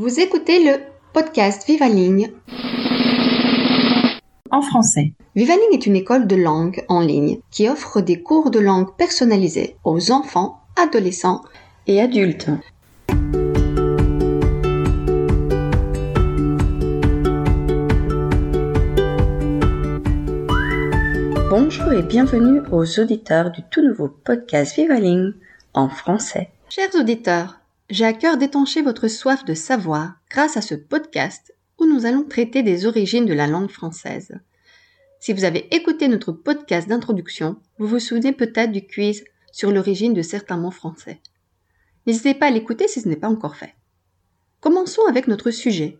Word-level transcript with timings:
Vous 0.00 0.20
écoutez 0.20 0.62
le 0.62 0.76
podcast 1.12 1.66
Vivaligne 1.66 2.30
en 4.48 4.62
français. 4.62 5.12
Vivaligne 5.34 5.72
est 5.72 5.86
une 5.86 5.96
école 5.96 6.28
de 6.28 6.36
langue 6.36 6.84
en 6.86 7.00
ligne 7.00 7.40
qui 7.50 7.68
offre 7.68 8.00
des 8.00 8.22
cours 8.22 8.52
de 8.52 8.60
langue 8.60 8.94
personnalisés 8.96 9.74
aux 9.82 10.12
enfants, 10.12 10.60
adolescents 10.76 11.42
et 11.88 12.00
adultes. 12.00 12.48
Bonjour 21.50 21.92
et 21.92 22.04
bienvenue 22.04 22.60
aux 22.70 23.00
auditeurs 23.00 23.50
du 23.50 23.62
tout 23.68 23.82
nouveau 23.82 24.06
podcast 24.06 24.76
Vivaligne 24.76 25.32
en 25.74 25.88
français. 25.88 26.50
Chers 26.68 26.94
auditeurs, 26.94 27.57
j'ai 27.90 28.04
à 28.04 28.12
cœur 28.12 28.36
d'étancher 28.36 28.82
votre 28.82 29.08
soif 29.08 29.44
de 29.44 29.54
savoir 29.54 30.14
grâce 30.30 30.56
à 30.56 30.60
ce 30.60 30.74
podcast 30.74 31.54
où 31.78 31.86
nous 31.86 32.04
allons 32.04 32.24
traiter 32.24 32.62
des 32.62 32.84
origines 32.84 33.24
de 33.24 33.32
la 33.32 33.46
langue 33.46 33.70
française. 33.70 34.38
Si 35.20 35.32
vous 35.32 35.44
avez 35.44 35.74
écouté 35.74 36.08
notre 36.08 36.32
podcast 36.32 36.88
d'introduction, 36.88 37.56
vous 37.78 37.86
vous 37.86 37.98
souvenez 37.98 38.32
peut-être 38.32 38.72
du 38.72 38.86
quiz 38.86 39.24
sur 39.52 39.72
l'origine 39.72 40.12
de 40.12 40.22
certains 40.22 40.58
mots 40.58 40.70
français. 40.70 41.20
N'hésitez 42.06 42.34
pas 42.34 42.46
à 42.46 42.50
l'écouter 42.50 42.88
si 42.88 43.00
ce 43.00 43.08
n'est 43.08 43.16
pas 43.16 43.28
encore 43.28 43.56
fait. 43.56 43.74
Commençons 44.60 45.06
avec 45.08 45.26
notre 45.26 45.50
sujet. 45.50 45.98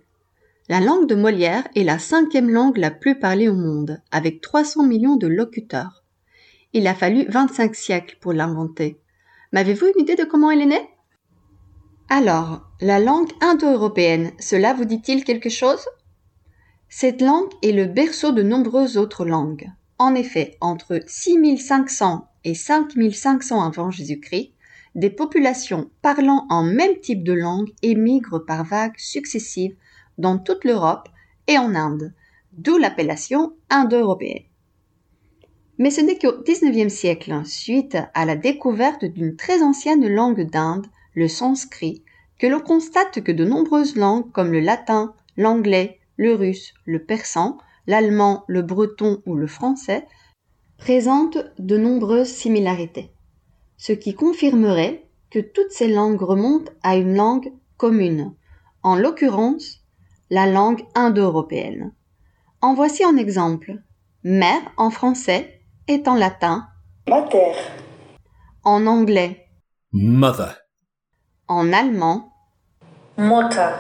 La 0.68 0.80
langue 0.80 1.09
de 1.09 1.15
Molière 1.15 1.66
est 1.74 1.84
la 1.84 1.98
cinquième 1.98 2.51
langue 2.51 2.77
la 2.77 2.91
plus 2.91 3.18
parlée 3.18 3.48
au 3.48 3.55
monde, 3.55 4.02
avec 4.10 4.43
300 4.43 4.84
millions 4.84 5.16
de 5.16 5.27
locuteurs. 5.27 6.05
Il 6.74 6.87
a 6.87 6.95
fallu 6.95 7.24
25 7.29 7.74
siècles 7.74 8.18
pour 8.20 8.34
l'inventer. 8.34 9.01
M'avez-vous 9.52 9.87
une 9.87 10.02
idée 10.02 10.16
de 10.16 10.24
comment 10.24 10.51
elle 10.51 10.60
est 10.60 10.66
née? 10.66 10.88
Alors, 12.10 12.62
la 12.80 13.00
langue 13.00 13.30
indo-européenne, 13.42 14.32
cela 14.38 14.72
vous 14.72 14.86
dit-il 14.86 15.24
quelque 15.24 15.50
chose? 15.50 15.86
Cette 16.88 17.20
langue 17.20 17.50
est 17.62 17.72
le 17.72 17.84
berceau 17.84 18.32
de 18.32 18.42
nombreuses 18.42 18.96
autres 18.96 19.26
langues. 19.26 19.70
En 19.98 20.15
effet, 20.15 20.56
entre 20.62 21.02
6500 21.06 22.26
et 22.45 22.54
5500 22.54 23.62
avant 23.62 23.90
Jésus-Christ, 23.90 24.52
des 24.95 25.10
populations 25.10 25.90
parlant 26.00 26.46
en 26.48 26.62
même 26.62 26.98
type 27.02 27.23
de 27.23 27.34
langue 27.34 27.70
émigrent 27.82 28.38
par 28.38 28.65
vagues 28.65 28.96
successives 28.96 29.76
dans 30.16 30.38
toute 30.38 30.65
l'Europe 30.65 31.10
et 31.46 31.59
en 31.59 31.74
Inde, 31.74 32.15
d'où 32.52 32.78
l'appellation 32.78 33.52
indo-européenne. 33.68 34.45
Mais 35.76 35.90
ce 35.90 36.00
n'est 36.00 36.18
qu'au 36.18 36.43
XIXe 36.43 36.93
siècle, 36.93 37.43
suite 37.45 37.98
à 38.15 38.24
la 38.24 38.34
découverte 38.34 39.04
d'une 39.04 39.37
très 39.37 39.62
ancienne 39.62 40.09
langue 40.09 40.48
d'Inde, 40.50 40.87
le 41.19 41.29
sanskrit, 41.29 42.05
que 42.38 42.47
l'on 42.47 42.61
constate 42.61 43.23
que 43.23 43.33
de 43.33 43.45
nombreuses 43.45 43.97
langues 43.97 44.30
comme 44.30 44.52
le 44.52 44.61
latin, 44.61 45.15
l'anglais, 45.37 45.99
le 46.16 46.35
russe, 46.35 46.73
le 46.85 47.05
persan, 47.05 47.59
l'allemand, 47.87 48.45
le 48.47 48.63
breton 48.63 49.21
ou 49.27 49.35
le 49.35 49.49
français 49.49 50.07
présentent 50.79 51.39
de 51.59 51.77
nombreuses 51.77 52.29
similarités, 52.29 53.11
ce 53.77 53.93
qui 53.93 54.15
confirmerait 54.15 55.09
que 55.30 55.41
toutes 55.41 55.73
ces 55.73 55.89
langues 55.89 56.23
remontent 56.23 56.73
à 56.83 56.96
une 56.96 57.16
langue 57.16 57.52
commune, 57.77 58.35
en 58.83 58.95
l'occurrence 58.95 59.80
la 60.30 60.46
langue 60.46 60.85
indo-européenne. 60.95 61.93
En 62.61 62.74
voici 62.74 63.02
un 63.05 63.16
exemple. 63.16 63.83
Mère 64.22 64.62
en 64.77 64.91
français 64.91 65.62
est 65.87 66.06
en 66.06 66.15
latin 66.15 66.69
Mater. 67.09 67.53
En 68.62 68.87
anglais 68.87 69.47
Mother. 69.93 70.68
En 71.50 71.72
allemand 71.72 72.34
Mutter. 73.16 73.71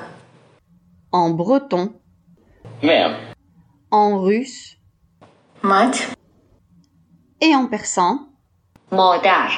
En 1.12 1.28
breton 1.28 1.92
Mère. 2.82 3.34
En 3.90 4.22
russe 4.22 4.78
Mat. 5.62 6.16
Et 7.42 7.54
en 7.54 7.66
persan 7.66 8.30
Modar. 8.90 9.50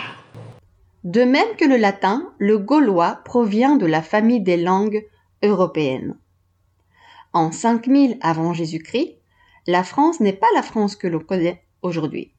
De 1.05 1.23
même 1.23 1.55
que 1.57 1.65
le 1.65 1.77
latin, 1.77 2.33
le 2.39 2.59
gaulois 2.59 3.21
provient 3.25 3.77
de 3.77 3.87
la 3.87 4.03
famille 4.03 4.43
des 4.43 4.57
langues 4.57 5.07
européennes. 5.45 6.19
En 7.33 7.53
5000 7.53 8.19
avant 8.23 8.53
Jésus-Christ, 8.53 9.21
la 9.69 9.84
France 9.84 10.19
n'est 10.19 10.33
pas 10.33 10.49
la 10.57 10.63
France 10.63 10.97
que 10.97 11.07
l'on 11.07 11.21
connaît 11.21 11.63
aujourd'hui. 11.83 12.34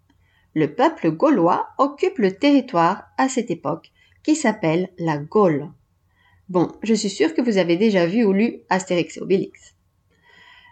Le 0.53 0.75
peuple 0.75 1.12
gaulois 1.12 1.69
occupe 1.78 2.18
le 2.18 2.35
territoire 2.35 3.06
à 3.18 3.29
cette 3.29 3.51
époque 3.51 3.91
qui 4.23 4.35
s'appelle 4.35 4.89
la 4.97 5.17
Gaule. 5.17 5.69
Bon, 6.49 6.71
je 6.83 6.93
suis 6.93 7.09
sûr 7.09 7.33
que 7.33 7.41
vous 7.41 7.57
avez 7.57 7.77
déjà 7.77 8.05
vu 8.05 8.23
ou 8.23 8.33
lu 8.33 8.59
Astérix 8.69 9.17
et 9.17 9.21
Obélix. 9.21 9.75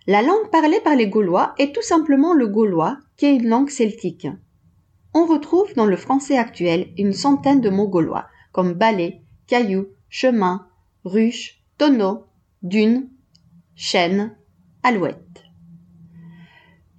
La 0.08 0.22
langue 0.22 0.50
parlée 0.52 0.80
par 0.82 0.96
les 0.96 1.08
Gaulois 1.08 1.54
est 1.58 1.74
tout 1.74 1.82
simplement 1.82 2.34
le 2.34 2.48
gaulois, 2.48 2.98
qui 3.16 3.28
est 3.28 3.36
une 3.36 3.48
langue 3.48 3.70
celtique. 3.70 4.28
On 5.14 5.26
retrouve 5.26 5.74
dans 5.76 5.86
le 5.86 5.98
français 5.98 6.38
actuel 6.38 6.92
une 6.98 7.14
centaine 7.14 7.62
de 7.62 7.70
mots 7.70 7.88
gaulois, 7.88 8.28
comme 8.52 8.74
balai, 8.74 9.22
caillou, 9.48 9.88
chemin, 10.10 10.68
ruche, 11.06 11.62
tonneau, 11.78 12.26
dune, 12.62 13.10
chêne, 13.76 14.36
alouette. 14.84 15.44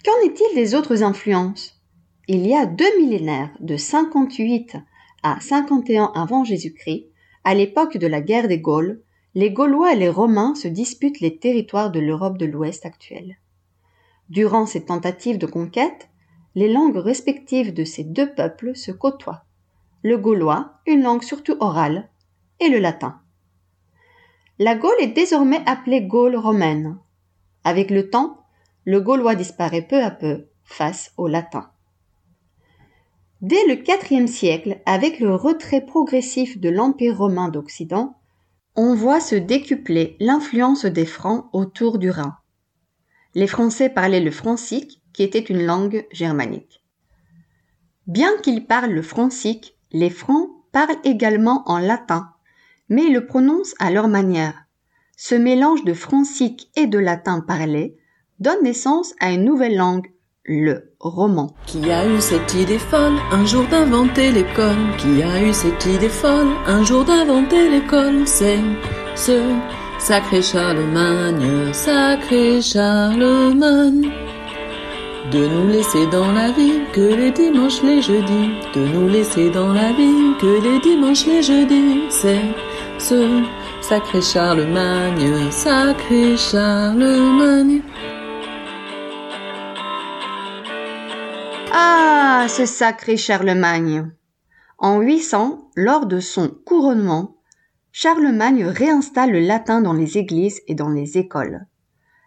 Qu'en 0.05 0.19
est-il 0.25 0.55
des 0.55 0.75
autres 0.75 1.03
influences? 1.03 1.81
Il 2.29 2.47
y 2.47 2.55
a 2.55 2.65
deux 2.65 2.99
millénaires, 2.99 3.51
de 3.61 3.77
58 3.77 4.77
à 5.23 5.39
51 5.41 6.13
avant 6.15 6.45
Jésus-Christ, 6.45 7.07
à 7.45 7.55
l'époque 7.55 7.97
de 7.97 8.07
la 8.07 8.21
guerre 8.21 8.49
des 8.49 8.61
Gaules, 8.61 9.03
les 9.35 9.51
Gaulois 9.51 9.93
et 9.93 9.97
les 9.97 10.09
Romains 10.09 10.55
se 10.55 10.69
disputent 10.69 11.21
les 11.21 11.39
territoires 11.39 11.91
de 11.91 12.01
l'Europe 12.01 12.39
de 12.39 12.47
l'Ouest 12.47 12.85
actuelle. 12.85 13.39
Durant 14.29 14.67
ces 14.67 14.85
tentatives 14.85 15.39
de 15.39 15.47
conquête, 15.47 16.09
les 16.55 16.73
langues 16.73 16.97
respectives 16.97 17.73
de 17.73 17.85
ces 17.85 18.05
deux 18.05 18.33
peuples 18.35 18.75
se 18.75 18.91
côtoient. 18.91 19.45
Le 20.03 20.19
gaulois, 20.19 20.81
une 20.87 21.03
langue 21.03 21.23
surtout 21.23 21.57
orale, 21.61 22.09
et 22.59 22.69
le 22.69 22.79
latin. 22.79 23.21
La 24.59 24.75
Gaule 24.75 25.01
est 25.01 25.09
désormais 25.15 25.63
appelée 25.67 26.03
Gaule 26.03 26.37
romaine. 26.37 26.99
Avec 27.65 27.91
le 27.91 28.11
temps, 28.11 28.45
le 28.85 29.01
gaulois 29.01 29.35
disparaît 29.35 29.87
peu 29.87 30.03
à 30.03 30.11
peu 30.11 30.47
face 30.65 31.13
au 31.17 31.29
latin. 31.29 31.71
Dès 33.43 33.67
le 33.67 33.83
IVe 33.89 34.27
siècle, 34.27 34.81
avec 34.85 35.19
le 35.19 35.35
retrait 35.35 35.85
progressif 35.85 36.59
de 36.59 36.69
l'Empire 36.69 37.17
romain 37.17 37.49
d'Occident, 37.49 38.15
on 38.77 38.95
voit 38.95 39.21
se 39.21 39.35
décupler 39.35 40.17
l'influence 40.21 40.85
des 40.85 41.07
Francs 41.07 41.49
autour 41.55 41.99
du 41.99 42.11
Rhin. 42.11 42.37
Les 43.35 43.47
Français 43.47 43.89
parlaient 43.89 44.21
le 44.21 44.31
francique, 44.31 45.01
qui 45.15 45.23
était 45.23 45.39
une 45.39 45.65
langue 45.65 46.07
germanique. 46.13 46.85
Bien 48.07 48.31
qu'ils 48.43 48.67
parlent 48.67 48.93
le 48.93 49.03
francique, 49.03 49.75
les 49.91 50.11
Francs 50.11 50.51
parlent 50.71 51.01
également 51.05 51.63
en 51.67 51.79
latin, 51.79 52.31
mais 52.91 53.09
le 53.09 53.25
prononcent 53.25 53.75
à 53.79 53.91
leur 53.91 54.09
manière. 54.09 54.67
Ce 55.17 55.35
mélange 55.35 55.85
de 55.85 55.95
francique 55.95 56.71
et 56.77 56.87
de 56.87 56.99
latin 56.99 57.41
parlé 57.41 57.97
donne 58.39 58.63
naissance 58.63 59.15
à 59.19 59.33
une 59.33 59.45
nouvelle 59.45 59.77
langue, 59.77 60.13
le 60.45 60.95
roman. 60.99 61.55
Qui 61.67 61.91
a 61.91 62.07
eu 62.07 62.21
cette 62.21 62.55
idée 62.55 62.79
folle 62.79 63.17
un 63.31 63.45
jour 63.45 63.65
d'inventer 63.71 64.33
l'école 64.33 64.97
Qui 64.99 65.23
a 65.23 65.43
eu 65.43 65.53
cette 65.53 65.85
idée 65.87 66.09
folle 66.09 66.49
un 66.67 66.83
jour 66.83 67.05
d'inventer 67.05 67.71
l'école 67.71 68.27
C'est 68.27 68.59
ce 69.15 69.41
sacré 69.99 70.41
Charlemagne, 70.43 71.73
sacré 71.73 72.61
Charlemagne. 72.63 74.11
De 75.31 75.47
nous 75.47 75.69
laisser 75.69 76.07
dans 76.07 76.33
la 76.33 76.51
vie 76.51 76.81
que 76.93 77.15
les 77.15 77.31
dimanches, 77.31 77.83
les 77.83 78.03
jeudis. 78.03 78.51
De 78.75 78.81
nous 78.81 79.09
laisser 79.09 79.51
dans 79.51 79.73
la 79.73 79.93
vie 79.93 80.35
que 80.41 80.61
les 80.63 80.81
dimanches, 80.81 81.27
les 81.27 81.43
jeudis. 81.43 82.01
C'est 82.09 82.41
ce 82.99 83.43
sacré 83.83 84.21
Charlemagne, 84.23 85.51
sacré 85.51 86.37
Charlemagne. 86.37 87.83
Ah, 91.73 92.47
ce 92.49 92.67
sacré 92.67 93.17
Charlemagne. 93.17 94.11
En 94.79 95.01
800, 95.01 95.71
lors 95.77 96.07
de 96.07 96.19
son 96.19 96.49
couronnement, 96.49 97.37
Charlemagne 97.93 98.65
réinstalle 98.65 99.31
le 99.33 99.41
latin 99.41 99.81
dans 99.81 99.93
les 99.93 100.19
églises 100.19 100.61
et 100.67 100.75
dans 100.75 100.89
les 100.89 101.17
écoles. 101.17 101.67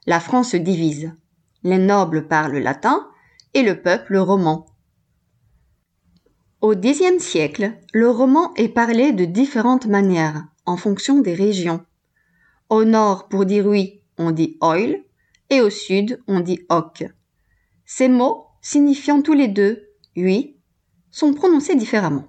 La 0.05 0.19
France 0.19 0.51
se 0.51 0.57
divise. 0.57 1.13
Les 1.63 1.77
nobles 1.77 2.27
parlent 2.27 2.57
latin 2.57 3.07
et 3.53 3.63
le 3.63 3.81
peuple 3.81 4.17
roman. 4.17 4.65
Au 6.61 6.73
Xe 6.73 7.19
siècle, 7.19 7.73
le 7.91 8.09
roman 8.09 8.53
est 8.55 8.69
parlé 8.69 9.11
de 9.11 9.25
différentes 9.25 9.87
manières 9.87 10.45
en 10.65 10.77
fonction 10.77 11.19
des 11.19 11.33
régions. 11.33 11.85
Au 12.69 12.85
nord, 12.85 13.27
pour 13.27 13.45
dire 13.45 13.65
oui, 13.65 14.01
on 14.17 14.31
dit 14.31 14.57
oil, 14.61 15.03
et 15.49 15.59
au 15.59 15.69
sud, 15.69 16.21
on 16.27 16.39
dit 16.39 16.61
hoc. 16.69 17.03
Ces 17.85 18.07
mots, 18.07 18.47
signifiant 18.63 19.21
tous 19.21 19.33
les 19.33 19.47
deux 19.47 19.89
oui, 20.15 20.57
sont 21.11 21.33
prononcés 21.33 21.75
différemment. 21.75 22.27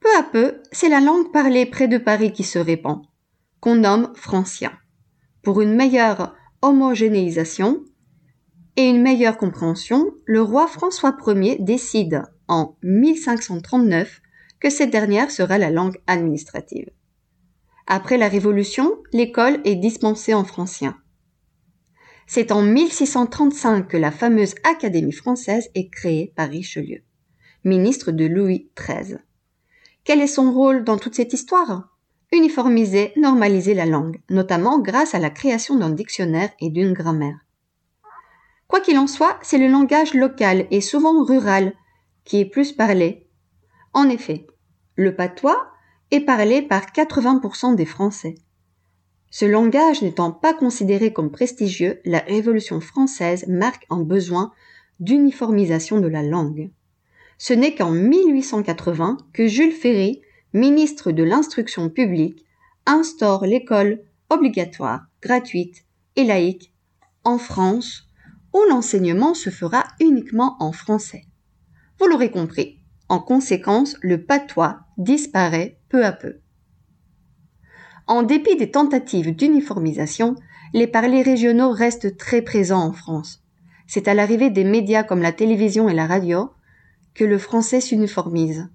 Peu 0.00 0.08
à 0.16 0.22
peu, 0.22 0.62
c'est 0.72 0.88
la 0.88 1.00
langue 1.00 1.32
parlée 1.32 1.66
près 1.66 1.88
de 1.88 1.98
Paris 1.98 2.32
qui 2.32 2.44
se 2.44 2.58
répand. 2.58 3.02
qu'on 3.60 3.74
nomme 3.74 4.12
francien. 4.14 4.70
Pour 5.42 5.60
une 5.60 5.74
meilleure 5.74 6.36
homogénéisation 6.62 7.82
et 8.76 8.88
une 8.88 9.02
meilleure 9.02 9.38
compréhension, 9.38 10.12
le 10.24 10.42
roi 10.42 10.68
François 10.68 11.16
Ier 11.26 11.56
décide 11.58 12.22
en 12.48 12.76
1539 12.82 14.20
que 14.60 14.70
cette 14.70 14.90
dernière 14.90 15.30
sera 15.30 15.58
la 15.58 15.70
langue 15.70 15.98
administrative. 16.06 16.90
Après 17.86 18.18
la 18.18 18.28
Révolution, 18.28 18.98
l'école 19.12 19.60
est 19.64 19.76
dispensée 19.76 20.34
en 20.34 20.44
francien. 20.44 20.96
C'est 22.28 22.50
en 22.50 22.60
1635 22.60 23.86
que 23.86 23.96
la 23.96 24.10
fameuse 24.10 24.56
Académie 24.64 25.12
française 25.12 25.70
est 25.76 25.88
créée 25.88 26.32
par 26.34 26.48
Richelieu, 26.48 27.02
ministre 27.64 28.10
de 28.10 28.26
Louis 28.26 28.68
XIII. 28.76 29.18
Quel 30.02 30.20
est 30.20 30.26
son 30.26 30.52
rôle 30.52 30.82
dans 30.82 30.98
toute 30.98 31.14
cette 31.14 31.32
histoire? 31.32 31.96
Uniformiser, 32.32 33.12
normaliser 33.16 33.74
la 33.74 33.86
langue, 33.86 34.20
notamment 34.28 34.80
grâce 34.80 35.14
à 35.14 35.20
la 35.20 35.30
création 35.30 35.76
d'un 35.76 35.90
dictionnaire 35.90 36.50
et 36.60 36.70
d'une 36.70 36.92
grammaire. 36.92 37.38
Quoi 38.66 38.80
qu'il 38.80 38.98
en 38.98 39.06
soit, 39.06 39.38
c'est 39.42 39.58
le 39.58 39.68
langage 39.68 40.12
local 40.12 40.66
et 40.72 40.80
souvent 40.80 41.24
rural 41.24 41.72
qui 42.24 42.40
est 42.40 42.50
plus 42.50 42.72
parlé. 42.72 43.28
En 43.92 44.08
effet, 44.08 44.48
le 44.96 45.14
patois 45.14 45.68
est 46.10 46.20
parlé 46.20 46.60
par 46.60 46.86
80% 46.86 47.76
des 47.76 47.86
Français. 47.86 48.34
Ce 49.38 49.44
langage 49.44 50.00
n'étant 50.00 50.32
pas 50.32 50.54
considéré 50.54 51.12
comme 51.12 51.30
prestigieux, 51.30 52.00
la 52.06 52.20
Révolution 52.20 52.80
française 52.80 53.46
marque 53.48 53.84
un 53.90 54.00
besoin 54.00 54.50
d'uniformisation 54.98 56.00
de 56.00 56.08
la 56.08 56.22
langue. 56.22 56.70
Ce 57.36 57.52
n'est 57.52 57.74
qu'en 57.74 57.90
1880 57.90 59.18
que 59.34 59.46
Jules 59.46 59.74
Ferry, 59.74 60.22
ministre 60.54 61.12
de 61.12 61.22
l'Instruction 61.22 61.90
publique, 61.90 62.46
instaure 62.86 63.44
l'école 63.44 64.00
obligatoire, 64.30 65.04
gratuite 65.20 65.84
et 66.16 66.24
laïque 66.24 66.72
en 67.22 67.36
France, 67.36 68.08
où 68.54 68.60
l'enseignement 68.70 69.34
se 69.34 69.50
fera 69.50 69.84
uniquement 70.00 70.56
en 70.60 70.72
français. 70.72 71.26
Vous 72.00 72.06
l'aurez 72.06 72.30
compris, 72.30 72.80
en 73.10 73.18
conséquence, 73.18 73.98
le 74.00 74.24
patois 74.24 74.78
disparaît 74.96 75.78
peu 75.90 76.06
à 76.06 76.12
peu. 76.12 76.40
En 78.06 78.22
dépit 78.22 78.56
des 78.56 78.70
tentatives 78.70 79.34
d'uniformisation, 79.34 80.36
les 80.72 80.86
parlers 80.86 81.22
régionaux 81.22 81.70
restent 81.70 82.16
très 82.16 82.42
présents 82.42 82.84
en 82.84 82.92
France. 82.92 83.42
C'est 83.86 84.08
à 84.08 84.14
l'arrivée 84.14 84.50
des 84.50 84.64
médias 84.64 85.02
comme 85.02 85.22
la 85.22 85.32
télévision 85.32 85.88
et 85.88 85.94
la 85.94 86.06
radio 86.06 86.50
que 87.14 87.24
le 87.24 87.38
français 87.38 87.80
s'uniformise. 87.80 88.68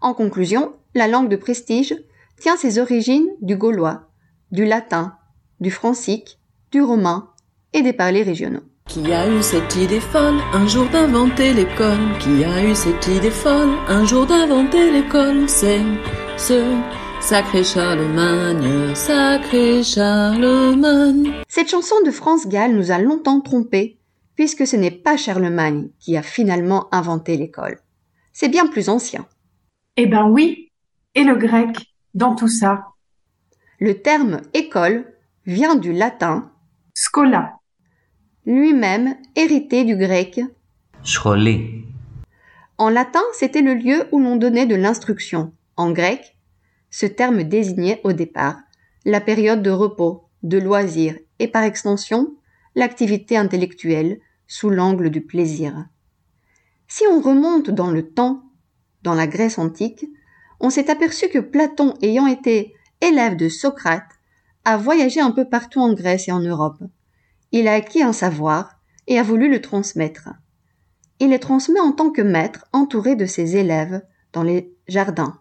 En 0.00 0.14
conclusion, 0.14 0.74
la 0.94 1.08
langue 1.08 1.28
de 1.28 1.36
prestige 1.36 1.94
tient 2.38 2.56
ses 2.56 2.78
origines 2.78 3.28
du 3.42 3.56
gaulois, 3.56 4.08
du 4.52 4.64
latin, 4.64 5.16
du 5.60 5.70
francique, 5.70 6.38
du 6.70 6.80
romain 6.80 7.30
et 7.72 7.82
des 7.82 7.92
parlers 7.92 8.22
régionaux. 8.22 8.62
Sacré 17.28 17.62
Charlemagne, 17.62 18.94
sacré 18.94 19.82
Charlemagne. 19.82 21.34
Cette 21.46 21.68
chanson 21.68 21.96
de 22.06 22.10
France 22.10 22.48
Gall 22.48 22.74
nous 22.74 22.90
a 22.90 22.96
longtemps 22.96 23.42
trompés, 23.42 23.98
puisque 24.34 24.66
ce 24.66 24.76
n'est 24.76 24.90
pas 24.90 25.18
Charlemagne 25.18 25.90
qui 25.98 26.16
a 26.16 26.22
finalement 26.22 26.88
inventé 26.90 27.36
l'école. 27.36 27.80
C'est 28.32 28.48
bien 28.48 28.66
plus 28.66 28.88
ancien. 28.88 29.26
Eh 29.98 30.06
ben 30.06 30.30
oui, 30.30 30.72
et 31.14 31.22
le 31.22 31.34
grec, 31.34 31.76
dans 32.14 32.34
tout 32.34 32.48
ça. 32.48 32.86
Le 33.78 34.00
terme 34.00 34.40
école 34.54 35.04
vient 35.44 35.76
du 35.76 35.92
latin 35.92 36.50
scola, 36.94 37.56
lui-même 38.46 39.16
hérité 39.36 39.84
du 39.84 39.98
grec 39.98 40.40
scholé. 41.02 41.84
En 42.78 42.88
latin, 42.88 43.24
c'était 43.34 43.60
le 43.60 43.74
lieu 43.74 44.08
où 44.12 44.18
l'on 44.18 44.36
donnait 44.36 44.64
de 44.64 44.76
l'instruction. 44.76 45.52
En 45.76 45.90
grec, 45.90 46.37
ce 46.90 47.06
terme 47.06 47.42
désignait 47.44 48.00
au 48.04 48.12
départ 48.12 48.56
la 49.04 49.20
période 49.20 49.62
de 49.62 49.70
repos, 49.70 50.24
de 50.42 50.58
loisir 50.58 51.16
et 51.38 51.48
par 51.48 51.62
extension 51.62 52.34
l'activité 52.74 53.36
intellectuelle 53.36 54.20
sous 54.46 54.70
l'angle 54.70 55.10
du 55.10 55.20
plaisir. 55.20 55.86
Si 56.86 57.04
on 57.10 57.20
remonte 57.20 57.70
dans 57.70 57.90
le 57.90 58.08
temps, 58.08 58.42
dans 59.02 59.14
la 59.14 59.26
Grèce 59.26 59.58
antique, 59.58 60.06
on 60.60 60.70
s'est 60.70 60.90
aperçu 60.90 61.28
que 61.28 61.38
Platon, 61.38 61.94
ayant 62.02 62.26
été 62.26 62.74
élève 63.00 63.36
de 63.36 63.48
Socrate, 63.48 64.08
a 64.64 64.76
voyagé 64.76 65.20
un 65.20 65.30
peu 65.30 65.48
partout 65.48 65.80
en 65.80 65.92
Grèce 65.92 66.28
et 66.28 66.32
en 66.32 66.40
Europe. 66.40 66.82
Il 67.52 67.68
a 67.68 67.74
acquis 67.74 68.02
un 68.02 68.12
savoir 68.12 68.80
et 69.06 69.18
a 69.18 69.22
voulu 69.22 69.50
le 69.50 69.60
transmettre. 69.60 70.30
Il 71.20 71.30
le 71.30 71.38
transmet 71.38 71.80
en 71.80 71.92
tant 71.92 72.10
que 72.10 72.22
maître 72.22 72.66
entouré 72.72 73.16
de 73.16 73.26
ses 73.26 73.56
élèves 73.56 74.02
dans 74.32 74.42
les 74.42 74.74
jardins, 74.86 75.40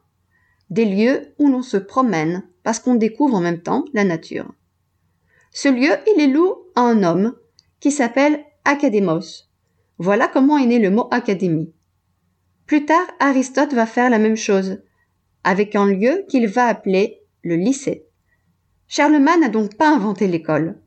des 0.69 0.85
lieux 0.85 1.33
où 1.39 1.49
l'on 1.49 1.61
se 1.61 1.77
promène 1.77 2.43
parce 2.63 2.79
qu'on 2.79 2.95
découvre 2.95 3.35
en 3.35 3.41
même 3.41 3.61
temps 3.61 3.85
la 3.93 4.03
nature. 4.03 4.53
Ce 5.51 5.69
lieu, 5.69 5.91
il 6.13 6.21
est 6.21 6.27
loue 6.27 6.55
à 6.75 6.81
un 6.81 7.03
homme 7.03 7.35
qui 7.79 7.91
s'appelle 7.91 8.43
Académos. 8.65 9.49
Voilà 9.97 10.27
comment 10.27 10.57
est 10.57 10.65
né 10.65 10.79
le 10.79 10.91
mot 10.91 11.07
académie. 11.11 11.73
Plus 12.65 12.85
tard, 12.85 13.07
Aristote 13.19 13.73
va 13.73 13.85
faire 13.85 14.09
la 14.09 14.19
même 14.19 14.35
chose, 14.35 14.81
avec 15.43 15.75
un 15.75 15.87
lieu 15.87 16.25
qu'il 16.27 16.47
va 16.47 16.65
appeler 16.65 17.21
le 17.41 17.55
lycée. 17.55 18.05
Charlemagne 18.87 19.39
n'a 19.39 19.49
donc 19.49 19.75
pas 19.75 19.89
inventé 19.89 20.27
l'école, 20.27 20.79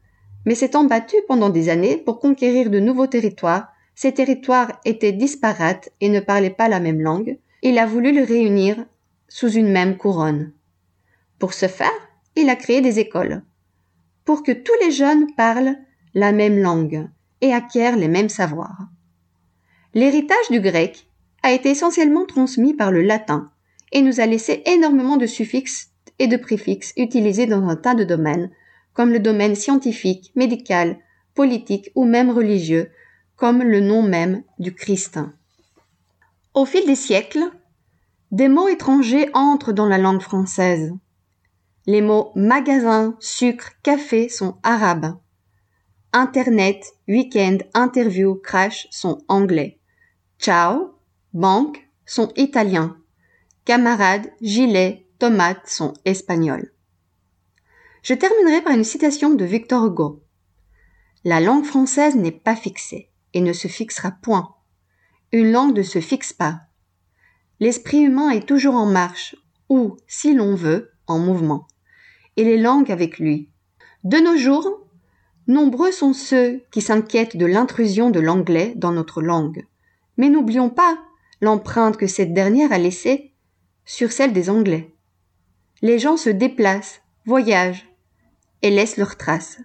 mais 0.44 0.55
s'est 0.55 0.71
battu 0.88 1.17
pendant 1.26 1.49
des 1.49 1.69
années 1.69 1.97
pour 1.97 2.21
conquérir 2.21 2.71
de 2.71 2.81
nouveaux 2.81 3.06
territoires. 3.06 3.69
Ces 3.94 4.12
territoires 4.12 4.81
étaient 4.85 5.12
disparates 5.12 5.91
et 6.00 6.09
ne 6.09 6.21
parlaient 6.21 6.50
pas 6.50 6.69
la 6.69 6.81
même 6.81 7.00
langue. 7.00 7.38
Il 7.62 7.79
a 7.79 7.87
voulu 7.87 8.12
les 8.12 8.25
réunir 8.25 8.87
sous 9.31 9.53
une 9.53 9.71
même 9.71 9.97
couronne. 9.97 10.53
Pour 11.38 11.55
ce 11.55 11.69
faire, 11.69 11.88
il 12.37 12.50
a 12.50 12.56
créé 12.56 12.82
des 12.82 12.99
écoles, 12.99 13.43
pour 14.27 14.43
que 14.43 14.53
tous 14.53 14.75
les 14.82 14.91
jeunes 14.91 15.32
parlent 15.37 15.77
la 16.12 16.32
même 16.32 16.59
langue 16.59 17.09
et 17.41 17.55
acquièrent 17.55 17.97
les 17.97 18.09
mêmes 18.09 18.29
savoirs. 18.29 18.88
L'héritage 19.94 20.50
du 20.50 20.61
grec 20.61 21.09
a 21.43 21.53
été 21.53 21.71
essentiellement 21.71 22.27
transmis 22.27 22.75
par 22.75 22.91
le 22.91 23.03
latin 23.03 23.50
et 23.93 24.03
nous 24.03 24.21
a 24.21 24.27
laissé 24.27 24.62
énormément 24.67 25.17
de 25.17 25.27
suffixes 25.27 25.91
et 26.19 26.26
de 26.26 26.37
préfixes 26.37 26.93
utilisés 26.97 27.47
dans 27.47 27.67
un 27.69 27.76
tas 27.76 27.94
de 27.94 28.05
domaines, 28.05 28.50
comme 28.93 29.12
le 29.12 29.21
domaine 29.21 29.55
scientifique, 29.55 30.33
médical, 30.35 30.99
politique 31.35 31.90
ou 31.95 32.05
même 32.05 32.31
religieux, 32.31 32.90
comme 33.37 33.62
le 33.62 33.81
nom 33.81 34.02
même 34.02 34.43
du 34.59 34.75
Christ. 34.75 35.19
Au 36.52 36.66
fil 36.66 36.85
des 36.85 36.97
siècles, 36.97 37.50
des 38.31 38.49
mots 38.49 38.69
étrangers 38.69 39.29
entrent 39.35 39.73
dans 39.73 39.87
la 39.87 39.99
langue 39.99 40.21
française. 40.21 40.93
Les 41.87 42.01
mots 42.01 42.31
magasin, 42.37 43.17
sucre, 43.19 43.73
café 43.83 44.29
sont 44.29 44.59
arabes. 44.63 45.19
Internet, 46.13 46.85
week-end, 47.09 47.59
interview, 47.75 48.37
crash 48.37 48.87
sont 48.91 49.23
anglais. 49.29 49.81
Ciao, 50.39 50.95
banque 51.33 51.89
sont 52.07 52.33
italiens. 52.37 52.97
Camarade, 53.65 54.31
gilet, 54.41 55.07
tomate 55.19 55.69
sont 55.69 55.95
espagnols. 56.05 56.73
Je 58.03 58.15
terminerai 58.15 58.63
par 58.63 58.73
une 58.73 58.85
citation 58.85 59.31
de 59.31 59.45
Victor 59.45 59.87
Hugo. 59.87 60.23
La 61.25 61.41
langue 61.41 61.65
française 61.65 62.17
n'est 62.17 62.31
pas 62.31 62.57
fixée 62.57 63.11
et 63.35 63.41
ne 63.41 63.53
se 63.53 63.69
fixera 63.69 64.13
point. 64.23 64.55
Une 65.33 65.53
langue 65.53 65.77
ne 65.77 65.83
se 65.83 66.01
fixe 66.01 66.33
pas, 66.33 66.63
L'esprit 67.61 68.00
humain 68.00 68.31
est 68.31 68.49
toujours 68.49 68.75
en 68.75 68.87
marche, 68.87 69.37
ou, 69.69 69.99
si 70.07 70.35
l'on 70.35 70.55
veut, 70.55 70.93
en 71.07 71.19
mouvement, 71.19 71.69
et 72.37 72.45
les 72.45 72.57
langues 72.57 72.90
avec 72.90 73.19
lui. 73.19 73.50
De 74.02 74.17
nos 74.17 74.38
jours, 74.38 74.87
nombreux 75.47 75.93
sont 75.93 76.14
ceux 76.14 76.62
qui 76.71 76.81
s'inquiètent 76.81 77.37
de 77.37 77.45
l'intrusion 77.45 78.09
de 78.09 78.19
l'anglais 78.19 78.73
dans 78.76 78.93
notre 78.93 79.21
langue. 79.21 79.67
Mais 80.17 80.31
n'oublions 80.31 80.71
pas 80.71 80.99
l'empreinte 81.43 81.99
que 81.99 82.07
cette 82.07 82.33
dernière 82.33 82.73
a 82.73 82.79
laissée 82.79 83.35
sur 83.85 84.11
celle 84.11 84.33
des 84.33 84.49
Anglais. 84.49 84.95
Les 85.83 85.99
gens 85.99 86.17
se 86.17 86.31
déplacent, 86.31 87.02
voyagent 87.26 87.87
et 88.62 88.71
laissent 88.71 88.97
leurs 88.97 89.17
traces. 89.17 89.59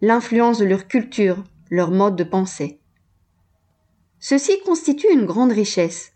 L'influence 0.00 0.58
de 0.58 0.64
leur 0.64 0.86
culture, 0.86 1.44
leur 1.70 1.90
mode 1.90 2.16
de 2.16 2.24
pensée. 2.24 2.80
Ceci 4.20 4.58
constitue 4.64 5.12
une 5.12 5.26
grande 5.26 5.52
richesse, 5.52 6.13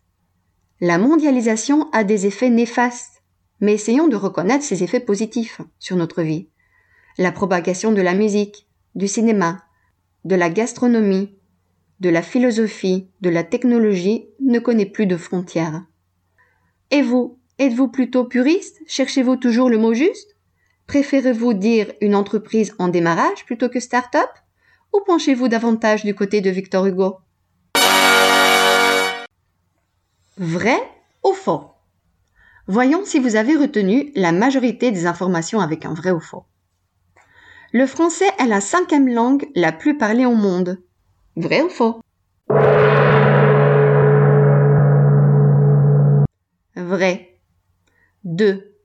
la 0.80 0.98
mondialisation 0.98 1.90
a 1.92 2.04
des 2.04 2.26
effets 2.26 2.50
néfastes, 2.50 3.22
mais 3.60 3.74
essayons 3.74 4.06
de 4.06 4.16
reconnaître 4.16 4.64
ces 4.64 4.84
effets 4.84 5.00
positifs 5.00 5.60
sur 5.80 5.96
notre 5.96 6.22
vie. 6.22 6.48
La 7.18 7.32
propagation 7.32 7.90
de 7.90 8.00
la 8.00 8.14
musique, 8.14 8.68
du 8.94 9.08
cinéma, 9.08 9.64
de 10.24 10.36
la 10.36 10.50
gastronomie, 10.50 11.36
de 11.98 12.10
la 12.10 12.22
philosophie, 12.22 13.10
de 13.20 13.30
la 13.30 13.42
technologie 13.42 14.28
ne 14.40 14.60
connaît 14.60 14.86
plus 14.86 15.06
de 15.06 15.16
frontières. 15.16 15.84
Et 16.92 17.02
vous, 17.02 17.40
êtes-vous 17.58 17.88
plutôt 17.88 18.24
puriste? 18.24 18.78
Cherchez-vous 18.86 19.36
toujours 19.36 19.70
le 19.70 19.78
mot 19.78 19.94
juste? 19.94 20.36
Préférez-vous 20.86 21.54
dire 21.54 21.92
une 22.00 22.14
entreprise 22.14 22.74
en 22.78 22.86
démarrage 22.86 23.44
plutôt 23.46 23.68
que 23.68 23.80
start-up? 23.80 24.30
Ou 24.94 25.00
penchez-vous 25.04 25.48
davantage 25.48 26.04
du 26.04 26.14
côté 26.14 26.40
de 26.40 26.50
Victor 26.50 26.86
Hugo? 26.86 27.18
Vrai 30.40 30.78
ou 31.24 31.32
faux? 31.32 31.72
Voyons 32.68 33.04
si 33.04 33.18
vous 33.18 33.34
avez 33.34 33.56
retenu 33.56 34.12
la 34.14 34.30
majorité 34.30 34.92
des 34.92 35.04
informations 35.06 35.58
avec 35.58 35.84
un 35.84 35.94
vrai 35.94 36.12
ou 36.12 36.20
faux. 36.20 36.44
Le 37.72 37.88
français 37.88 38.30
est 38.38 38.46
la 38.46 38.60
cinquième 38.60 39.08
langue 39.08 39.48
la 39.56 39.72
plus 39.72 39.98
parlée 39.98 40.26
au 40.26 40.36
monde. 40.36 40.80
Vrai 41.34 41.62
ou 41.62 41.68
faux? 41.68 42.00
Vrai. 46.76 47.40
2. 48.22 48.76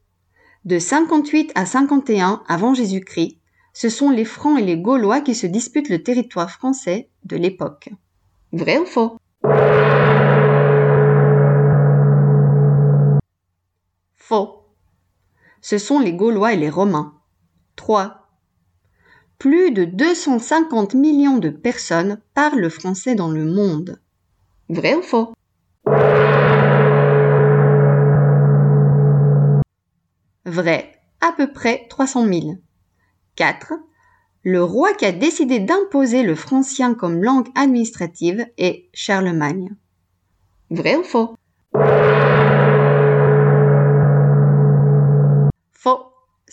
De 0.65 0.79
58 0.79 1.51
à 1.53 1.67
51 1.67 2.41
avant 2.47 2.73
Jésus-Christ, 2.73 3.37
ce 3.73 3.89
sont 3.89 4.09
les 4.09 4.25
Francs 4.25 4.59
et 4.59 4.63
les 4.63 4.77
Gaulois 4.77 5.21
qui 5.21 5.35
se 5.35 5.45
disputent 5.45 5.89
le 5.89 6.01
territoire 6.01 6.49
français 6.49 7.09
de 7.25 7.37
l'époque. 7.37 7.89
Vrai 8.53 8.79
ou 8.79 8.85
faux? 8.85 9.19
Faux. 14.25 14.63
Ce 15.59 15.77
sont 15.77 15.99
les 15.99 16.13
Gaulois 16.13 16.53
et 16.53 16.57
les 16.57 16.69
Romains. 16.69 17.13
3. 17.75 18.29
Plus 19.37 19.71
de 19.71 19.83
250 19.83 20.93
millions 20.93 21.39
de 21.39 21.49
personnes 21.49 22.21
parlent 22.33 22.61
le 22.61 22.69
français 22.69 23.15
dans 23.15 23.29
le 23.29 23.43
monde. 23.43 23.99
Vrai 24.69 24.95
ou 24.95 25.01
faux? 25.01 25.33
Vrai, 30.45 31.01
à 31.19 31.33
peu 31.33 31.51
près 31.51 31.85
300 31.89 32.25
000. 32.25 32.55
4. 33.35 33.73
Le 34.43 34.63
roi 34.63 34.93
qui 34.93 35.03
a 35.03 35.11
décidé 35.11 35.59
d'imposer 35.59 36.23
le 36.23 36.35
francien 36.35 36.93
comme 36.93 37.21
langue 37.21 37.49
administrative 37.55 38.47
est 38.57 38.87
Charlemagne. 38.93 39.75
Vrai 40.69 40.95
ou 40.95 41.03
Faux, 41.03 41.35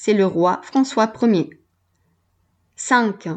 c'est 0.02 0.14
le 0.14 0.24
roi 0.24 0.60
François 0.62 1.12
Ier. 1.20 1.50
5. 2.74 3.28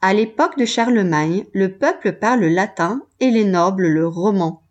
À 0.00 0.14
l'époque 0.14 0.56
de 0.56 0.64
Charlemagne, 0.64 1.46
le 1.52 1.76
peuple 1.76 2.12
parle 2.12 2.42
le 2.42 2.48
latin 2.48 3.02
et 3.18 3.32
les 3.32 3.44
nobles 3.44 3.88
le 3.88 4.06
roman. 4.06 4.62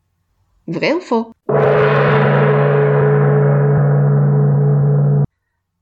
Vrai 0.67 0.93
ou 0.93 1.01
faux? 1.01 1.33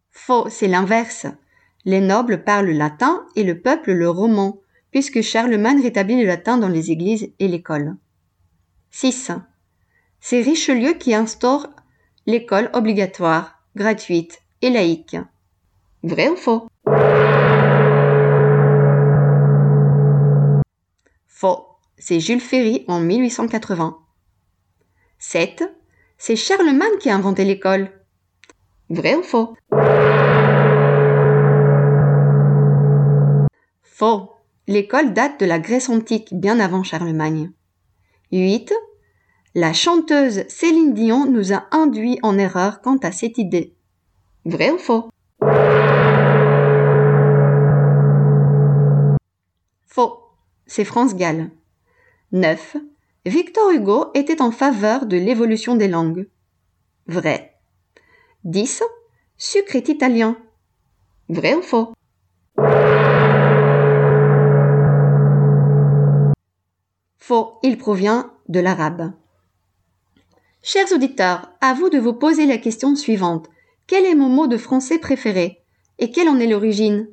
Faux, 0.10 0.50
c'est 0.50 0.68
l'inverse. 0.68 1.28
Les 1.86 2.02
nobles 2.02 2.44
parlent 2.44 2.66
le 2.66 2.72
latin 2.72 3.24
et 3.36 3.44
le 3.44 3.62
peuple 3.62 3.92
le 3.92 4.10
roman, 4.10 4.60
puisque 4.90 5.22
Charlemagne 5.22 5.84
rétablit 5.84 6.20
le 6.20 6.26
latin 6.26 6.58
dans 6.58 6.68
les 6.68 6.90
églises 6.90 7.32
et 7.38 7.48
l'école. 7.48 7.96
6. 8.90 9.34
C'est 10.20 10.42
Richelieu 10.42 10.94
qui 10.94 11.14
instaure 11.14 11.68
l'école 12.26 12.72
obligatoire, 12.74 13.62
gratuite 13.76 14.42
et 14.62 14.70
laïque. 14.70 15.18
Vrai 16.04 16.30
ou 16.30 16.36
faux? 16.36 16.68
Faux. 21.28 21.66
C'est 21.98 22.20
Jules 22.20 22.42
Ferry 22.42 22.86
en 22.88 23.00
1880. 23.00 23.98
7. 25.20 25.64
C'est 26.18 26.36
Charlemagne 26.36 26.98
qui 27.00 27.10
a 27.10 27.16
inventé 27.16 27.44
l'école. 27.46 27.92
Vrai 28.90 29.16
ou 29.16 29.24
faux? 29.24 29.56
Faux. 33.84 34.32
L'école 34.68 35.14
date 35.14 35.40
de 35.40 35.46
la 35.46 35.60
Grèce 35.60 35.90
antique, 35.90 36.34
bien 36.34 36.60
avant 36.60 36.84
Charlemagne. 36.84 37.52
8. 38.32 38.74
La 39.56 39.74
chanteuse 39.74 40.44
Céline 40.50 40.94
Dion 40.94 41.26
nous 41.26 41.54
a 41.54 41.66
induit 41.72 42.20
en 42.22 42.38
erreur 42.38 42.82
quant 42.82 42.98
à 42.98 43.12
cette 43.12 43.38
idée. 43.38 43.77
Vrai 44.48 44.72
ou 44.72 44.78
faux? 44.78 45.10
Faux. 49.86 50.20
C'est 50.66 50.86
France 50.86 51.16
Gall. 51.16 51.52
9. 52.32 52.78
Victor 53.26 53.72
Hugo 53.72 54.06
était 54.14 54.42
en 54.42 54.52
faveur 54.52 55.06
de 55.06 55.18
l'évolution 55.18 55.76
des 55.76 55.90
langues. 55.90 56.30
Vrai. 57.08 57.58
10. 58.46 58.84
Sucre 59.36 59.76
est 59.76 59.90
italien. 59.90 60.38
Vrai 61.28 61.54
ou 61.54 61.62
faux? 61.62 61.92
Faux, 67.18 67.60
il 67.64 67.78
provient 67.78 68.32
de 68.48 68.62
l'arabe. 68.62 69.12
Chers 70.64 70.94
auditeurs, 70.94 71.52
à 71.60 71.74
vous 71.74 71.90
de 71.90 72.00
vous 72.00 72.14
poser 72.14 72.46
la 72.46 72.58
question 72.58 72.96
suivante. 72.96 73.50
Quel 73.88 74.04
est 74.04 74.16
mon 74.16 74.28
mot 74.28 74.48
de 74.48 74.58
français 74.58 75.00
préféré? 75.00 75.64
Et 75.98 76.12
quelle 76.12 76.28
en 76.28 76.40
est 76.40 76.48
l'origine? 76.48 77.08